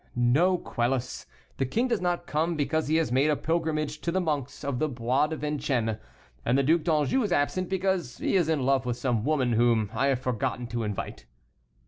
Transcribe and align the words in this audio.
"No, 0.15 0.57
Quelus, 0.57 1.27
the 1.57 1.65
king 1.67 1.87
does 1.87 2.01
not 2.01 2.25
come, 2.25 2.55
because 2.55 2.87
he 2.87 2.95
has 2.95 3.11
made 3.11 3.29
a 3.29 3.35
pilgrimage 3.35 4.01
to 4.01 4.11
the 4.11 4.19
monks 4.19 4.63
of 4.63 4.79
the 4.79 4.89
Bois 4.89 5.27
de 5.27 5.35
Vincennes; 5.37 5.97
and 6.43 6.57
the 6.57 6.63
Duc 6.63 6.81
d'Anjou 6.81 7.21
is 7.21 7.31
absent, 7.31 7.69
because 7.69 8.17
he 8.17 8.35
is 8.35 8.49
in 8.49 8.63
love 8.65 8.83
with 8.87 8.97
some 8.97 9.23
woman 9.23 9.51
whom 9.53 9.91
I 9.93 10.07
have 10.07 10.19
forgotten 10.19 10.65
to 10.69 10.81
invite." 10.83 11.27